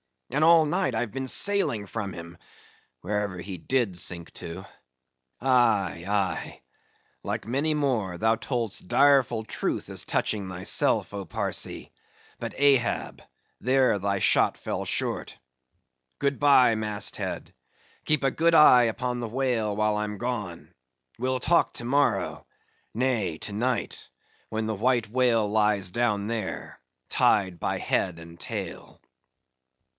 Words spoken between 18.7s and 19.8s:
upon the whale, the